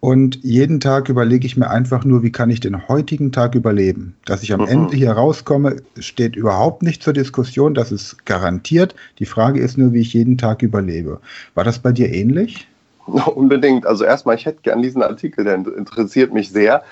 Und 0.00 0.44
jeden 0.44 0.78
Tag 0.78 1.08
überlege 1.08 1.46
ich 1.46 1.56
mir 1.56 1.70
einfach 1.70 2.04
nur, 2.04 2.22
wie 2.22 2.30
kann 2.30 2.50
ich 2.50 2.60
den 2.60 2.86
heutigen 2.88 3.32
Tag 3.32 3.54
überleben. 3.54 4.14
Dass 4.24 4.42
ich 4.42 4.52
am 4.52 4.60
Mhm. 4.60 4.66
Ende 4.66 4.96
hier 4.96 5.12
rauskomme, 5.12 5.76
steht 5.98 6.36
überhaupt 6.36 6.82
nicht 6.82 7.02
zur 7.02 7.12
Diskussion. 7.12 7.74
Das 7.74 7.92
ist 7.92 8.24
garantiert. 8.26 8.94
Die 9.18 9.26
Frage 9.26 9.60
ist 9.60 9.78
nur, 9.78 9.92
wie 9.92 10.00
ich 10.00 10.12
jeden 10.12 10.38
Tag 10.38 10.62
überlebe. 10.62 11.20
War 11.54 11.64
das 11.64 11.78
bei 11.78 11.92
dir 11.92 12.12
ähnlich? 12.12 12.68
Unbedingt. 13.06 13.86
Also 13.86 14.04
erstmal, 14.04 14.36
ich 14.36 14.46
hätte 14.46 14.62
gern 14.62 14.82
diesen 14.82 15.02
Artikel, 15.02 15.44
der 15.44 15.54
interessiert 15.54 16.32
mich 16.32 16.50
sehr. 16.50 16.82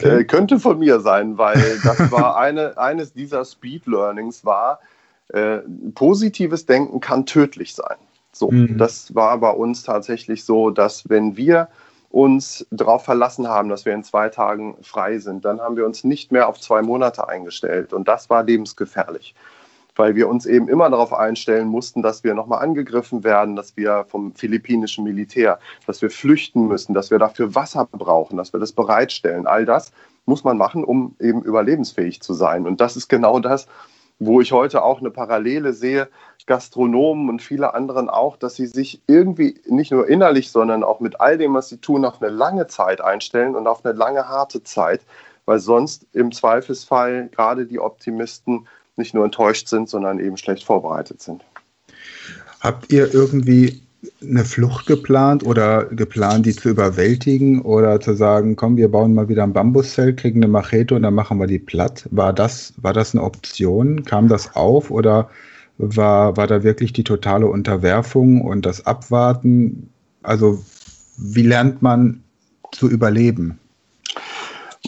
Äh, 0.00 0.24
Okay. 0.24 0.24
könnte 0.24 0.58
von 0.60 0.78
mir 0.78 1.00
sein, 1.00 1.38
weil 1.38 1.80
das 1.84 2.10
war 2.10 2.36
eine, 2.36 2.76
eines 2.78 3.12
dieser 3.12 3.44
Speed 3.44 3.86
Learnings 3.86 4.44
war, 4.44 4.80
äh, 5.28 5.58
positives 5.94 6.66
Denken 6.66 7.00
kann 7.00 7.26
tödlich 7.26 7.74
sein. 7.74 7.96
So, 8.32 8.50
Mhm. 8.52 8.78
das 8.78 9.14
war 9.14 9.38
bei 9.38 9.50
uns 9.50 9.82
tatsächlich 9.82 10.44
so, 10.44 10.70
dass 10.70 11.08
wenn 11.08 11.36
wir 11.36 11.68
uns 12.10 12.66
darauf 12.70 13.04
verlassen 13.04 13.48
haben, 13.48 13.68
dass 13.68 13.84
wir 13.84 13.92
in 13.92 14.02
zwei 14.02 14.28
Tagen 14.28 14.76
frei 14.82 15.18
sind, 15.18 15.44
dann 15.44 15.60
haben 15.60 15.76
wir 15.76 15.84
uns 15.84 16.04
nicht 16.04 16.32
mehr 16.32 16.48
auf 16.48 16.58
zwei 16.58 16.82
Monate 16.82 17.28
eingestellt. 17.28 17.92
Und 17.92 18.08
das 18.08 18.30
war 18.30 18.42
lebensgefährlich, 18.44 19.34
weil 19.94 20.14
wir 20.14 20.28
uns 20.28 20.46
eben 20.46 20.68
immer 20.68 20.88
darauf 20.88 21.12
einstellen 21.12 21.68
mussten, 21.68 22.02
dass 22.02 22.24
wir 22.24 22.34
nochmal 22.34 22.62
angegriffen 22.62 23.24
werden, 23.24 23.56
dass 23.56 23.76
wir 23.76 24.06
vom 24.08 24.34
philippinischen 24.34 25.04
Militär, 25.04 25.58
dass 25.86 26.00
wir 26.00 26.10
flüchten 26.10 26.66
müssen, 26.66 26.94
dass 26.94 27.10
wir 27.10 27.18
dafür 27.18 27.54
Wasser 27.54 27.86
brauchen, 27.90 28.38
dass 28.38 28.52
wir 28.52 28.60
das 28.60 28.72
bereitstellen. 28.72 29.46
All 29.46 29.66
das 29.66 29.92
muss 30.24 30.44
man 30.44 30.56
machen, 30.56 30.84
um 30.84 31.14
eben 31.20 31.42
überlebensfähig 31.42 32.22
zu 32.22 32.32
sein. 32.32 32.66
Und 32.66 32.80
das 32.80 32.96
ist 32.96 33.08
genau 33.08 33.38
das, 33.38 33.66
wo 34.18 34.40
ich 34.40 34.52
heute 34.52 34.82
auch 34.82 35.00
eine 35.00 35.10
Parallele 35.10 35.72
sehe, 35.72 36.08
Gastronomen 36.46 37.28
und 37.28 37.42
viele 37.42 37.74
anderen 37.74 38.08
auch, 38.08 38.36
dass 38.36 38.56
sie 38.56 38.66
sich 38.66 39.02
irgendwie 39.06 39.60
nicht 39.66 39.92
nur 39.92 40.08
innerlich, 40.08 40.50
sondern 40.50 40.82
auch 40.82 40.98
mit 40.98 41.20
all 41.20 41.38
dem, 41.38 41.54
was 41.54 41.68
sie 41.68 41.76
tun, 41.76 42.04
auf 42.04 42.20
eine 42.20 42.30
lange 42.30 42.66
Zeit 42.66 43.00
einstellen 43.00 43.54
und 43.54 43.66
auf 43.66 43.84
eine 43.84 43.96
lange 43.96 44.28
harte 44.28 44.64
Zeit, 44.64 45.02
weil 45.44 45.60
sonst 45.60 46.06
im 46.14 46.32
Zweifelsfall 46.32 47.28
gerade 47.28 47.66
die 47.66 47.78
Optimisten 47.78 48.66
nicht 48.96 49.14
nur 49.14 49.24
enttäuscht 49.24 49.68
sind, 49.68 49.88
sondern 49.88 50.18
eben 50.18 50.36
schlecht 50.36 50.64
vorbereitet 50.64 51.22
sind. 51.22 51.44
Habt 52.60 52.90
ihr 52.92 53.14
irgendwie 53.14 53.82
eine 54.22 54.44
Flucht 54.44 54.86
geplant 54.86 55.44
oder 55.44 55.86
geplant, 55.86 56.46
die 56.46 56.54
zu 56.54 56.68
überwältigen 56.68 57.62
oder 57.62 58.00
zu 58.00 58.14
sagen, 58.14 58.54
komm, 58.54 58.76
wir 58.76 58.88
bauen 58.90 59.14
mal 59.14 59.28
wieder 59.28 59.42
ein 59.42 59.52
Bambuszelt, 59.52 60.18
kriegen 60.18 60.42
eine 60.42 60.50
Machete 60.50 60.94
und 60.94 61.02
dann 61.02 61.14
machen 61.14 61.38
wir 61.38 61.46
die 61.46 61.58
platt? 61.58 62.06
War 62.10 62.32
das, 62.32 62.74
war 62.76 62.92
das 62.92 63.14
eine 63.14 63.24
Option? 63.24 64.04
Kam 64.04 64.28
das 64.28 64.54
auf 64.54 64.90
oder 64.90 65.28
war, 65.78 66.36
war 66.36 66.46
da 66.46 66.62
wirklich 66.62 66.92
die 66.92 67.04
totale 67.04 67.46
Unterwerfung 67.46 68.40
und 68.40 68.66
das 68.66 68.86
Abwarten? 68.86 69.90
Also, 70.22 70.62
wie 71.16 71.42
lernt 71.42 71.82
man 71.82 72.22
zu 72.72 72.88
überleben? 72.88 73.58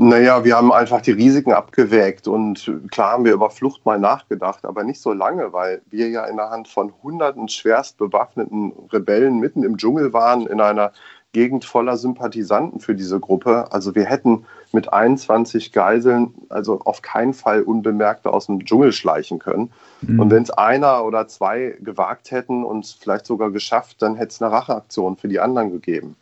Naja, 0.01 0.45
wir 0.45 0.57
haben 0.57 0.73
einfach 0.73 1.03
die 1.03 1.11
Risiken 1.11 1.53
abgewägt 1.53 2.27
und 2.27 2.73
klar 2.91 3.13
haben 3.13 3.27
wir 3.27 3.35
über 3.35 3.51
Flucht 3.51 3.85
mal 3.85 3.99
nachgedacht, 3.99 4.65
aber 4.65 4.83
nicht 4.83 5.01
so 5.01 5.13
lange, 5.13 5.53
weil 5.53 5.83
wir 5.91 6.09
ja 6.09 6.25
in 6.25 6.37
der 6.37 6.49
Hand 6.49 6.69
von 6.69 6.95
hunderten 7.03 7.49
schwerst 7.49 7.99
bewaffneten 7.99 8.73
Rebellen 8.91 9.41
mitten 9.41 9.63
im 9.63 9.77
Dschungel 9.77 10.15
waren, 10.15 10.47
in 10.47 10.61
einer 10.63 10.93
Gegend 11.33 11.67
voller 11.67 11.99
Sympathisanten 11.99 12.81
für 12.81 12.95
diese 12.95 13.21
Gruppe. 13.21 13.71
Also 13.71 13.95
wir 13.95 14.07
hätten 14.07 14.47
mit 14.73 14.93
21 14.93 15.71
Geiseln 15.71 16.35
also 16.49 16.81
auf 16.85 17.03
keinen 17.03 17.35
Fall 17.35 17.63
unbemerkt 17.63 18.27
aus 18.27 18.47
dem 18.47 18.65
Dschungel 18.65 18.93
schleichen 18.93 19.39
können. 19.39 19.71
Mhm. 20.01 20.19
Und 20.19 20.31
wenn 20.31 20.43
es 20.43 20.51
einer 20.51 21.05
oder 21.05 21.29
zwei 21.29 21.77
gewagt 21.81 22.31
hätten 22.31 22.65
und 22.65 22.97
vielleicht 22.99 23.27
sogar 23.27 23.51
geschafft, 23.51 24.01
dann 24.01 24.17
hätte 24.17 24.31
es 24.31 24.43
eine 24.43 24.51
Racheaktion 24.51 25.17
für 25.17 25.29
die 25.29 25.41
anderen 25.41 25.71
gegeben. 25.71 26.17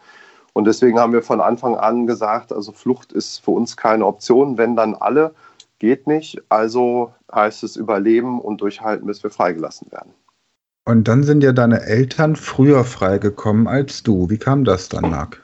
Und 0.58 0.64
deswegen 0.64 0.98
haben 0.98 1.12
wir 1.12 1.22
von 1.22 1.40
Anfang 1.40 1.76
an 1.76 2.08
gesagt, 2.08 2.52
also 2.52 2.72
Flucht 2.72 3.12
ist 3.12 3.38
für 3.44 3.52
uns 3.52 3.76
keine 3.76 4.04
Option. 4.04 4.58
Wenn 4.58 4.74
dann 4.74 4.96
alle, 4.96 5.32
geht 5.78 6.08
nicht. 6.08 6.42
Also 6.48 7.14
heißt 7.32 7.62
es 7.62 7.76
überleben 7.76 8.40
und 8.40 8.60
durchhalten, 8.60 9.06
bis 9.06 9.22
wir 9.22 9.30
freigelassen 9.30 9.92
werden. 9.92 10.12
Und 10.84 11.06
dann 11.06 11.22
sind 11.22 11.44
ja 11.44 11.52
deine 11.52 11.82
Eltern 11.82 12.34
früher 12.34 12.82
freigekommen 12.82 13.68
als 13.68 14.02
du. 14.02 14.30
Wie 14.30 14.38
kam 14.38 14.64
das 14.64 14.88
dann, 14.88 15.08
Marc? 15.08 15.40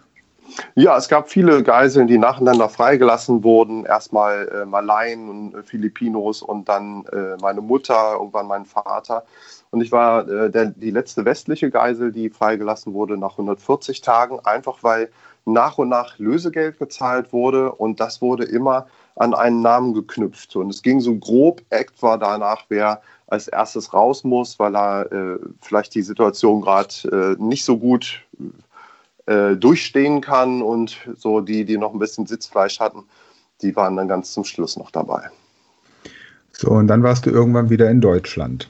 Ja, 0.74 0.96
es 0.96 1.08
gab 1.08 1.28
viele 1.28 1.62
Geiseln, 1.62 2.06
die 2.06 2.18
nacheinander 2.18 2.68
freigelassen 2.68 3.42
wurden. 3.42 3.84
Erstmal 3.84 4.48
äh, 4.48 4.64
Malaien 4.64 5.28
und 5.28 5.54
äh, 5.54 5.62
Filipinos 5.62 6.42
und 6.42 6.68
dann 6.68 7.04
äh, 7.12 7.36
meine 7.40 7.60
Mutter, 7.60 8.14
irgendwann 8.14 8.46
mein 8.46 8.64
Vater. 8.64 9.24
Und 9.70 9.80
ich 9.80 9.90
war 9.90 10.28
äh, 10.28 10.50
der, 10.50 10.66
die 10.66 10.90
letzte 10.90 11.24
westliche 11.24 11.70
Geisel, 11.70 12.12
die 12.12 12.30
freigelassen 12.30 12.92
wurde 12.92 13.16
nach 13.16 13.32
140 13.32 14.00
Tagen, 14.00 14.38
einfach 14.44 14.78
weil 14.82 15.10
nach 15.44 15.78
und 15.78 15.88
nach 15.88 16.18
Lösegeld 16.18 16.78
gezahlt 16.78 17.32
wurde 17.32 17.72
und 17.72 18.00
das 18.00 18.22
wurde 18.22 18.44
immer 18.44 18.86
an 19.16 19.34
einen 19.34 19.60
Namen 19.60 19.94
geknüpft. 19.94 20.56
Und 20.56 20.70
es 20.70 20.82
ging 20.82 21.00
so 21.00 21.14
grob 21.16 21.62
etwa 21.70 22.16
danach, 22.16 22.64
wer 22.68 23.02
als 23.26 23.48
erstes 23.48 23.92
raus 23.92 24.24
muss, 24.24 24.58
weil 24.58 24.76
er 24.76 25.12
äh, 25.12 25.38
vielleicht 25.60 25.94
die 25.94 26.02
Situation 26.02 26.62
gerade 26.62 27.36
äh, 27.38 27.42
nicht 27.42 27.64
so 27.64 27.78
gut 27.78 28.22
äh, 28.38 28.44
durchstehen 29.26 30.20
kann 30.20 30.60
und 30.60 30.98
so 31.16 31.40
die, 31.40 31.64
die 31.64 31.78
noch 31.78 31.94
ein 31.94 31.98
bisschen 31.98 32.26
Sitzfleisch 32.26 32.78
hatten, 32.78 33.04
die 33.62 33.74
waren 33.74 33.96
dann 33.96 34.06
ganz 34.06 34.32
zum 34.32 34.44
Schluss 34.44 34.76
noch 34.76 34.90
dabei. 34.90 35.30
So, 36.52 36.70
und 36.70 36.88
dann 36.88 37.02
warst 37.02 37.26
du 37.26 37.30
irgendwann 37.30 37.70
wieder 37.70 37.90
in 37.90 38.00
Deutschland. 38.00 38.68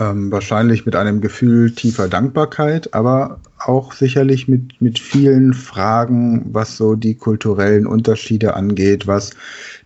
Ähm, 0.00 0.30
wahrscheinlich 0.32 0.86
mit 0.86 0.96
einem 0.96 1.20
Gefühl 1.20 1.72
tiefer 1.74 2.08
Dankbarkeit, 2.08 2.94
aber 2.94 3.40
auch 3.58 3.92
sicherlich 3.92 4.48
mit, 4.48 4.80
mit 4.80 4.98
vielen 4.98 5.52
Fragen, 5.52 6.46
was 6.52 6.76
so 6.76 6.94
die 6.94 7.14
kulturellen 7.14 7.86
Unterschiede 7.86 8.54
angeht, 8.54 9.06
was 9.06 9.32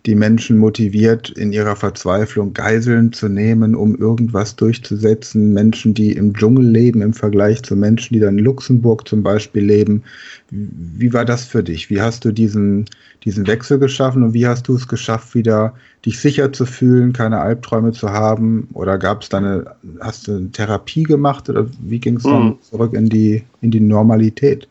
die 0.05 0.15
Menschen 0.15 0.57
motiviert, 0.57 1.29
in 1.29 1.53
ihrer 1.53 1.75
Verzweiflung 1.75 2.53
Geiseln 2.53 3.13
zu 3.13 3.29
nehmen, 3.29 3.73
um 3.75 3.95
irgendwas 3.95 4.55
durchzusetzen. 4.55 5.53
Menschen, 5.53 5.93
die 5.93 6.11
im 6.11 6.33
Dschungel 6.33 6.65
leben 6.65 7.01
im 7.01 7.13
Vergleich 7.13 7.63
zu 7.63 7.75
Menschen, 7.75 8.13
die 8.13 8.19
dann 8.19 8.37
in 8.37 8.43
Luxemburg 8.43 9.07
zum 9.07 9.23
Beispiel 9.23 9.63
leben. 9.63 10.03
Wie 10.49 11.13
war 11.13 11.25
das 11.25 11.45
für 11.45 11.63
dich? 11.63 11.89
Wie 11.89 12.01
hast 12.01 12.25
du 12.25 12.31
diesen, 12.31 12.85
diesen 13.23 13.47
Wechsel 13.47 13.79
geschaffen 13.79 14.23
und 14.23 14.33
wie 14.33 14.45
hast 14.45 14.67
du 14.67 14.75
es 14.75 14.87
geschafft, 14.87 15.35
wieder 15.35 15.73
dich 16.05 16.19
sicher 16.19 16.51
zu 16.51 16.65
fühlen, 16.65 17.13
keine 17.13 17.39
Albträume 17.39 17.93
zu 17.93 18.09
haben? 18.09 18.67
Oder 18.73 18.97
gab 18.97 19.23
es 19.23 19.29
deine, 19.29 19.75
hast 20.01 20.27
du 20.27 20.35
eine 20.35 20.51
Therapie 20.51 21.03
gemacht 21.03 21.49
oder 21.49 21.65
wie 21.81 21.99
ging 21.99 22.17
es 22.17 22.23
dann 22.23 22.43
mhm. 22.43 22.57
zurück 22.61 22.93
in 22.93 23.07
die, 23.07 23.43
in 23.63 23.71
die 23.71 23.79
Normalität? 23.79 24.67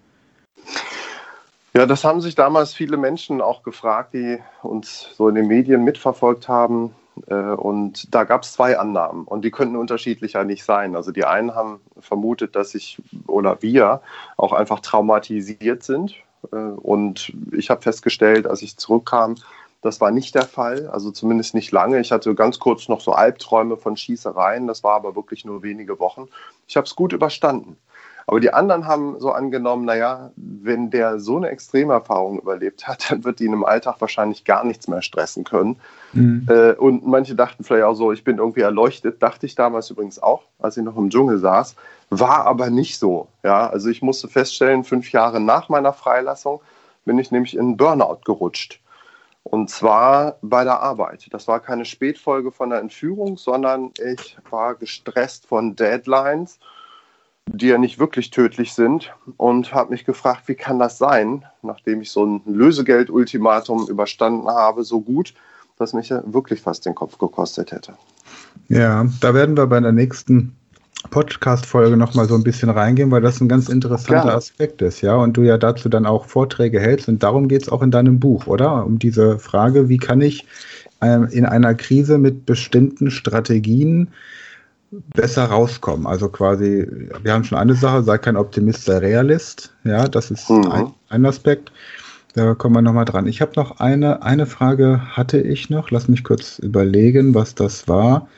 Ja, 1.74 1.86
das 1.86 2.04
haben 2.04 2.20
sich 2.20 2.34
damals 2.34 2.74
viele 2.74 2.98
Menschen 2.98 3.40
auch 3.40 3.62
gefragt, 3.62 4.12
die 4.12 4.38
uns 4.62 5.08
so 5.16 5.28
in 5.28 5.34
den 5.34 5.48
Medien 5.48 5.82
mitverfolgt 5.84 6.46
haben. 6.46 6.94
Äh, 7.26 7.34
und 7.34 8.14
da 8.14 8.24
gab 8.24 8.42
es 8.42 8.52
zwei 8.52 8.78
Annahmen 8.78 9.24
und 9.24 9.44
die 9.44 9.50
könnten 9.50 9.76
unterschiedlicher 9.76 10.44
nicht 10.44 10.64
sein. 10.64 10.94
Also 10.94 11.12
die 11.12 11.24
einen 11.24 11.54
haben 11.54 11.80
vermutet, 11.98 12.54
dass 12.56 12.74
ich 12.74 13.00
oder 13.26 13.62
wir 13.62 14.02
auch 14.36 14.52
einfach 14.52 14.80
traumatisiert 14.80 15.82
sind. 15.82 16.14
Äh, 16.52 16.56
und 16.56 17.32
ich 17.52 17.70
habe 17.70 17.80
festgestellt, 17.80 18.46
als 18.46 18.60
ich 18.60 18.76
zurückkam, 18.76 19.36
das 19.80 20.00
war 20.00 20.12
nicht 20.12 20.34
der 20.34 20.46
Fall, 20.46 20.88
also 20.88 21.10
zumindest 21.10 21.54
nicht 21.54 21.72
lange. 21.72 22.00
Ich 22.00 22.12
hatte 22.12 22.34
ganz 22.34 22.58
kurz 22.60 22.88
noch 22.88 23.00
so 23.00 23.12
Albträume 23.12 23.76
von 23.76 23.96
Schießereien, 23.96 24.68
das 24.68 24.84
war 24.84 24.94
aber 24.94 25.16
wirklich 25.16 25.44
nur 25.44 25.62
wenige 25.64 25.98
Wochen. 25.98 26.28
Ich 26.68 26.76
habe 26.76 26.86
es 26.86 26.94
gut 26.94 27.12
überstanden. 27.12 27.76
Aber 28.26 28.40
die 28.40 28.52
anderen 28.52 28.86
haben 28.86 29.18
so 29.18 29.32
angenommen, 29.32 29.84
naja, 29.84 30.30
wenn 30.36 30.90
der 30.90 31.18
so 31.18 31.36
eine 31.36 31.48
Extremerfahrung 31.48 32.38
überlebt 32.38 32.86
hat, 32.86 33.06
dann 33.10 33.24
wird 33.24 33.40
ihn 33.40 33.52
im 33.52 33.64
Alltag 33.64 33.96
wahrscheinlich 34.00 34.44
gar 34.44 34.64
nichts 34.64 34.88
mehr 34.88 35.02
stressen 35.02 35.44
können. 35.44 35.76
Mhm. 36.12 36.46
Äh, 36.48 36.72
und 36.72 37.06
manche 37.06 37.34
dachten 37.34 37.64
vielleicht 37.64 37.84
auch 37.84 37.94
so, 37.94 38.12
ich 38.12 38.24
bin 38.24 38.38
irgendwie 38.38 38.60
erleuchtet, 38.60 39.22
dachte 39.22 39.46
ich 39.46 39.54
damals 39.54 39.90
übrigens 39.90 40.22
auch, 40.22 40.42
als 40.58 40.76
ich 40.76 40.84
noch 40.84 40.96
im 40.96 41.10
Dschungel 41.10 41.38
saß, 41.38 41.76
war 42.10 42.46
aber 42.46 42.70
nicht 42.70 42.98
so. 42.98 43.28
Ja, 43.42 43.68
also 43.68 43.88
ich 43.88 44.02
musste 44.02 44.28
feststellen, 44.28 44.84
fünf 44.84 45.12
Jahre 45.12 45.40
nach 45.40 45.68
meiner 45.68 45.92
Freilassung 45.92 46.60
bin 47.04 47.18
ich 47.18 47.30
nämlich 47.30 47.56
in 47.56 47.76
Burnout 47.76 48.20
gerutscht. 48.24 48.80
Und 49.44 49.70
zwar 49.70 50.36
bei 50.40 50.62
der 50.62 50.80
Arbeit. 50.80 51.26
Das 51.30 51.48
war 51.48 51.58
keine 51.58 51.84
Spätfolge 51.84 52.52
von 52.52 52.70
der 52.70 52.78
Entführung, 52.78 53.36
sondern 53.36 53.90
ich 53.98 54.36
war 54.50 54.76
gestresst 54.76 55.46
von 55.46 55.74
Deadlines 55.74 56.60
die 57.50 57.68
ja 57.68 57.78
nicht 57.78 57.98
wirklich 57.98 58.30
tödlich 58.30 58.72
sind 58.72 59.12
und 59.36 59.74
habe 59.74 59.90
mich 59.90 60.04
gefragt, 60.04 60.42
wie 60.46 60.54
kann 60.54 60.78
das 60.78 60.98
sein, 60.98 61.44
nachdem 61.62 62.00
ich 62.00 62.10
so 62.10 62.24
ein 62.24 62.42
Lösegeld-Ultimatum 62.46 63.88
überstanden 63.88 64.48
habe, 64.48 64.84
so 64.84 65.00
gut, 65.00 65.34
dass 65.76 65.92
mich 65.92 66.10
ja 66.10 66.22
wirklich 66.26 66.60
fast 66.60 66.86
den 66.86 66.94
Kopf 66.94 67.18
gekostet 67.18 67.72
hätte. 67.72 67.94
Ja, 68.68 69.06
da 69.20 69.34
werden 69.34 69.56
wir 69.56 69.66
bei 69.66 69.80
der 69.80 69.92
nächsten 69.92 70.54
Podcast-Folge 71.10 71.96
nochmal 71.96 72.28
so 72.28 72.36
ein 72.36 72.44
bisschen 72.44 72.70
reingehen, 72.70 73.10
weil 73.10 73.20
das 73.20 73.40
ein 73.40 73.48
ganz 73.48 73.68
interessanter 73.68 74.22
Gerne. 74.22 74.36
Aspekt 74.36 74.80
ist, 74.82 75.00
ja, 75.00 75.16
und 75.16 75.36
du 75.36 75.42
ja 75.42 75.58
dazu 75.58 75.88
dann 75.88 76.06
auch 76.06 76.26
Vorträge 76.26 76.78
hältst 76.78 77.08
und 77.08 77.22
darum 77.22 77.48
geht 77.48 77.62
es 77.62 77.68
auch 77.68 77.82
in 77.82 77.90
deinem 77.90 78.20
Buch, 78.20 78.46
oder? 78.46 78.86
Um 78.86 79.00
diese 79.00 79.40
Frage, 79.40 79.88
wie 79.88 79.98
kann 79.98 80.20
ich 80.20 80.46
ähm, 81.00 81.24
in 81.30 81.44
einer 81.44 81.74
Krise 81.74 82.18
mit 82.18 82.46
bestimmten 82.46 83.10
Strategien 83.10 84.12
besser 85.14 85.44
rauskommen. 85.44 86.06
Also 86.06 86.28
quasi, 86.28 86.86
wir 87.22 87.32
haben 87.32 87.44
schon 87.44 87.58
eine 87.58 87.74
Sache, 87.74 88.02
sei 88.02 88.18
kein 88.18 88.36
Optimist, 88.36 88.84
sei 88.84 88.98
Realist. 88.98 89.72
Ja, 89.84 90.08
das 90.08 90.30
ist 90.30 90.48
mhm. 90.50 90.70
ein, 90.70 90.92
ein, 91.08 91.26
Aspekt. 91.26 91.72
Da 92.34 92.54
kommen 92.54 92.76
wir 92.76 92.82
nochmal 92.82 93.04
dran. 93.04 93.26
Ich 93.26 93.40
habe 93.40 93.52
noch 93.56 93.80
eine, 93.80 94.22
eine 94.22 94.46
Frage 94.46 95.00
hatte 95.10 95.40
ich 95.40 95.70
noch. 95.70 95.90
Lass 95.90 96.08
mich 96.08 96.24
kurz 96.24 96.58
überlegen, 96.58 97.34
was 97.34 97.54
das 97.54 97.88
war. 97.88 98.28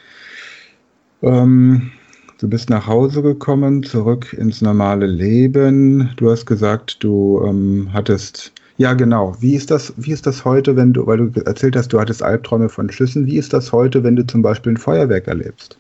Ähm, 1.23 1.93
du 2.39 2.49
bist 2.49 2.71
nach 2.71 2.87
Hause 2.87 3.23
gekommen, 3.23 3.83
zurück 3.83 4.33
ins 4.33 4.63
normale 4.63 5.07
Leben. 5.07 6.11
Du 6.17 6.31
hast 6.31 6.47
gesagt, 6.47 7.03
du 7.03 7.43
ähm, 7.47 7.91
hattest 7.93 8.53
ja, 8.77 8.93
genau. 8.95 9.37
Wie 9.39 9.55
ist 9.55 9.71
das, 9.71 9.95
wie 9.97 10.11
ist 10.11 10.27
das 10.27 10.45
heute, 10.45 10.75
wenn 10.75 10.93
du, 10.93 11.07
weil 11.07 11.19
du 11.19 11.41
erzählt 11.43 11.77
hast, 11.77 11.93
du 11.93 12.01
hattest 12.01 12.25
Albträume 12.25 12.69
von 12.69 12.91
Schüssen, 12.91 13.25
wie 13.25 13.37
ist 13.37 13.53
das 13.53 13.71
heute, 13.71 14.03
wenn 14.03 14.17
du 14.17 14.27
zum 14.27 14.43
Beispiel 14.43 14.73
ein 14.73 14.77
Feuerwerk 14.77 15.29
erlebst? 15.29 15.77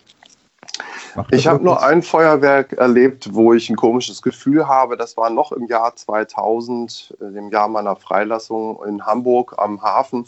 Ich 1.30 1.46
habe 1.46 1.62
nur 1.62 1.82
ein 1.82 2.02
Feuerwerk 2.02 2.72
erlebt, 2.72 3.34
wo 3.34 3.52
ich 3.52 3.70
ein 3.70 3.76
komisches 3.76 4.22
Gefühl 4.22 4.66
habe. 4.66 4.96
Das 4.96 5.16
war 5.16 5.30
noch 5.30 5.52
im 5.52 5.66
Jahr 5.66 5.94
2000, 5.94 7.16
äh, 7.20 7.32
dem 7.32 7.50
Jahr 7.50 7.68
meiner 7.68 7.96
Freilassung 7.96 8.82
in 8.86 9.04
Hamburg 9.06 9.54
am 9.58 9.82
Hafen. 9.82 10.26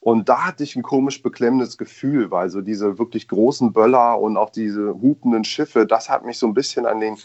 Und 0.00 0.28
da 0.28 0.46
hatte 0.46 0.62
ich 0.62 0.76
ein 0.76 0.82
komisch 0.82 1.22
beklemmendes 1.22 1.76
Gefühl, 1.76 2.30
weil 2.30 2.50
so 2.50 2.60
diese 2.60 2.98
wirklich 2.98 3.28
großen 3.28 3.72
Böller 3.72 4.18
und 4.20 4.36
auch 4.36 4.50
diese 4.50 4.94
hupenden 4.94 5.44
Schiffe, 5.44 5.86
das 5.86 6.08
hat 6.08 6.24
mich 6.24 6.38
so 6.38 6.46
ein 6.46 6.54
bisschen 6.54 6.86
an 6.86 7.00
den 7.00 7.16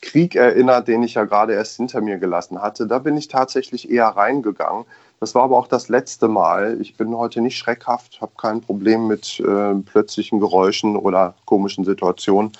Krieg 0.00 0.34
erinnert, 0.34 0.88
den 0.88 1.02
ich 1.02 1.14
ja 1.14 1.24
gerade 1.24 1.54
erst 1.54 1.76
hinter 1.76 2.00
mir 2.00 2.18
gelassen 2.18 2.60
hatte. 2.60 2.86
Da 2.86 2.98
bin 2.98 3.16
ich 3.16 3.28
tatsächlich 3.28 3.90
eher 3.90 4.08
reingegangen. 4.08 4.84
Das 5.22 5.36
war 5.36 5.44
aber 5.44 5.56
auch 5.56 5.68
das 5.68 5.88
letzte 5.88 6.26
Mal. 6.26 6.78
Ich 6.80 6.96
bin 6.96 7.16
heute 7.16 7.40
nicht 7.42 7.56
schreckhaft, 7.56 8.20
habe 8.20 8.32
kein 8.36 8.60
Problem 8.60 9.06
mit 9.06 9.38
äh, 9.38 9.72
plötzlichen 9.76 10.40
Geräuschen 10.40 10.96
oder 10.96 11.36
komischen 11.44 11.84
Situationen. 11.84 12.50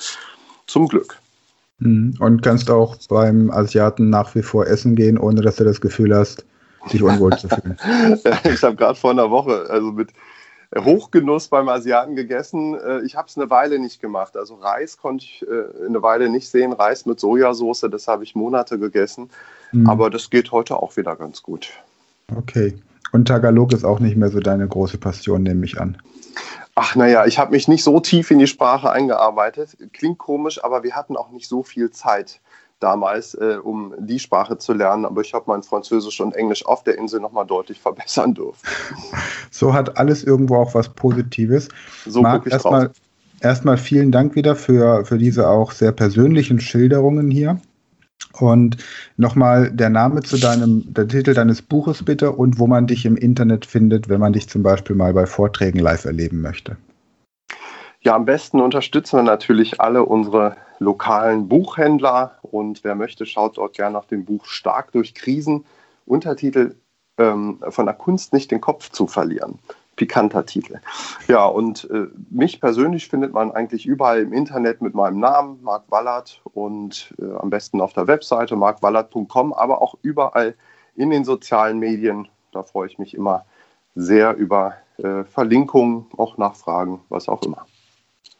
Zum 0.68 0.86
Glück. 0.86 1.18
Mhm. 1.80 2.14
Und 2.20 2.40
kannst 2.42 2.70
auch 2.70 2.94
beim 3.08 3.50
Asiaten 3.50 4.10
nach 4.10 4.36
wie 4.36 4.42
vor 4.42 4.68
essen 4.68 4.94
gehen, 4.94 5.18
ohne 5.18 5.40
dass 5.40 5.56
du 5.56 5.64
das 5.64 5.80
Gefühl 5.80 6.14
hast, 6.14 6.44
dich 6.92 7.02
unwohl 7.02 7.36
zu 7.36 7.48
fühlen. 7.48 7.76
ich 8.44 8.62
habe 8.62 8.76
gerade 8.76 8.94
vor 8.94 9.10
einer 9.10 9.28
Woche, 9.28 9.66
also 9.68 9.90
mit 9.90 10.10
Hochgenuss 10.72 11.48
beim 11.48 11.68
Asiaten 11.68 12.14
gegessen. 12.14 12.76
Äh, 12.76 13.00
ich 13.00 13.16
habe 13.16 13.26
es 13.26 13.36
eine 13.36 13.50
Weile 13.50 13.80
nicht 13.80 14.00
gemacht. 14.00 14.36
Also 14.36 14.54
Reis 14.54 14.98
konnte 14.98 15.24
ich 15.24 15.44
äh, 15.48 15.84
eine 15.84 16.00
Weile 16.00 16.28
nicht 16.28 16.48
sehen. 16.48 16.72
Reis 16.72 17.06
mit 17.06 17.18
Sojasauce, 17.18 17.88
das 17.90 18.06
habe 18.06 18.22
ich 18.22 18.36
Monate 18.36 18.78
gegessen. 18.78 19.30
Mhm. 19.72 19.88
Aber 19.88 20.10
das 20.10 20.30
geht 20.30 20.52
heute 20.52 20.76
auch 20.76 20.96
wieder 20.96 21.16
ganz 21.16 21.42
gut. 21.42 21.72
Okay. 22.36 22.74
Und 23.12 23.28
Tagalog 23.28 23.72
ist 23.72 23.84
auch 23.84 24.00
nicht 24.00 24.16
mehr 24.16 24.30
so 24.30 24.40
deine 24.40 24.66
große 24.66 24.98
Passion, 24.98 25.42
nehme 25.42 25.64
ich 25.66 25.80
an. 25.80 25.98
Ach 26.74 26.96
naja, 26.96 27.26
ich 27.26 27.38
habe 27.38 27.50
mich 27.50 27.68
nicht 27.68 27.84
so 27.84 28.00
tief 28.00 28.30
in 28.30 28.38
die 28.38 28.46
Sprache 28.46 28.90
eingearbeitet. 28.90 29.76
Klingt 29.92 30.18
komisch, 30.18 30.64
aber 30.64 30.82
wir 30.82 30.96
hatten 30.96 31.16
auch 31.16 31.30
nicht 31.30 31.46
so 31.46 31.62
viel 31.62 31.90
Zeit 31.90 32.40
damals, 32.80 33.34
äh, 33.34 33.58
um 33.62 33.94
die 33.98 34.18
Sprache 34.18 34.56
zu 34.56 34.72
lernen. 34.72 35.04
Aber 35.04 35.20
ich 35.20 35.34
habe 35.34 35.44
mein 35.48 35.62
Französisch 35.62 36.20
und 36.20 36.34
Englisch 36.34 36.64
auf 36.64 36.82
der 36.82 36.96
Insel 36.98 37.20
nochmal 37.20 37.46
deutlich 37.46 37.80
verbessern 37.80 38.34
dürfen. 38.34 38.60
So 39.54 39.74
hat 39.74 39.98
alles 39.98 40.24
irgendwo 40.24 40.56
auch 40.56 40.74
was 40.74 40.88
Positives. 40.88 41.68
So 42.06 42.22
Marc, 42.22 42.46
erstmal, 42.46 42.90
erstmal 43.40 43.76
vielen 43.76 44.10
Dank 44.10 44.34
wieder 44.34 44.56
für, 44.56 45.04
für 45.04 45.18
diese 45.18 45.46
auch 45.46 45.72
sehr 45.72 45.92
persönlichen 45.92 46.58
Schilderungen 46.58 47.30
hier. 47.30 47.60
Und 48.32 48.76
nochmal 49.16 49.70
der 49.70 49.90
Name 49.90 50.22
zu 50.22 50.38
deinem, 50.38 50.92
der 50.92 51.08
Titel 51.08 51.34
deines 51.34 51.62
Buches 51.62 52.04
bitte 52.04 52.32
und 52.32 52.58
wo 52.58 52.66
man 52.66 52.86
dich 52.86 53.04
im 53.04 53.16
Internet 53.16 53.66
findet, 53.66 54.08
wenn 54.08 54.20
man 54.20 54.32
dich 54.32 54.48
zum 54.48 54.62
Beispiel 54.62 54.96
mal 54.96 55.12
bei 55.12 55.26
Vorträgen 55.26 55.78
live 55.78 56.04
erleben 56.04 56.40
möchte. 56.40 56.76
Ja, 58.00 58.16
am 58.16 58.24
besten 58.24 58.60
unterstützen 58.60 59.18
wir 59.18 59.22
natürlich 59.22 59.80
alle 59.80 60.04
unsere 60.04 60.56
lokalen 60.78 61.48
Buchhändler 61.48 62.38
und 62.42 62.82
wer 62.82 62.94
möchte, 62.94 63.26
schaut 63.26 63.58
dort 63.58 63.74
gerne 63.74 63.92
nach 63.92 64.06
dem 64.06 64.24
Buch 64.24 64.44
Stark 64.46 64.92
durch 64.92 65.14
Krisen. 65.14 65.64
Untertitel 66.04 66.74
ähm, 67.18 67.60
von 67.68 67.86
der 67.86 67.94
Kunst 67.94 68.32
nicht 68.32 68.50
den 68.50 68.60
Kopf 68.60 68.90
zu 68.90 69.06
verlieren 69.06 69.58
pikanter 70.02 70.44
Titel. 70.44 70.80
Ja, 71.28 71.46
und 71.46 71.88
äh, 71.92 72.08
mich 72.28 72.60
persönlich 72.60 73.06
findet 73.06 73.32
man 73.32 73.52
eigentlich 73.52 73.86
überall 73.86 74.20
im 74.20 74.32
Internet 74.32 74.82
mit 74.82 74.94
meinem 74.94 75.20
Namen, 75.20 75.60
Marc 75.62 75.84
Wallert, 75.90 76.40
und 76.54 77.14
äh, 77.20 77.36
am 77.36 77.50
besten 77.50 77.80
auf 77.80 77.92
der 77.92 78.08
Webseite 78.08 78.56
markwallert.com, 78.56 79.52
aber 79.52 79.80
auch 79.80 79.94
überall 80.02 80.56
in 80.96 81.10
den 81.10 81.24
sozialen 81.24 81.78
Medien. 81.78 82.26
Da 82.50 82.64
freue 82.64 82.88
ich 82.88 82.98
mich 82.98 83.14
immer 83.14 83.44
sehr 83.94 84.34
über 84.34 84.74
äh, 84.96 85.22
Verlinkungen, 85.22 86.06
auch 86.16 86.36
Nachfragen, 86.36 87.00
was 87.08 87.28
auch 87.28 87.42
immer. 87.42 87.64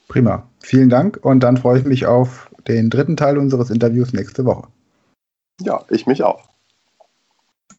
Prima. 0.09 0.43
Vielen 0.59 0.89
Dank 0.89 1.21
und 1.23 1.45
dann 1.45 1.57
freue 1.57 1.79
ich 1.79 1.85
mich 1.85 2.07
auf 2.07 2.51
den 2.67 2.91
dritten 2.91 3.17
Teil 3.17 3.39
unseres 3.39 3.71
Interviews 3.71 4.13
nächste 4.13 4.45
Woche. 4.45 4.67
Ja, 5.61 5.81
ich 5.91 6.09
mich 6.09 6.25
auch. 6.25 6.43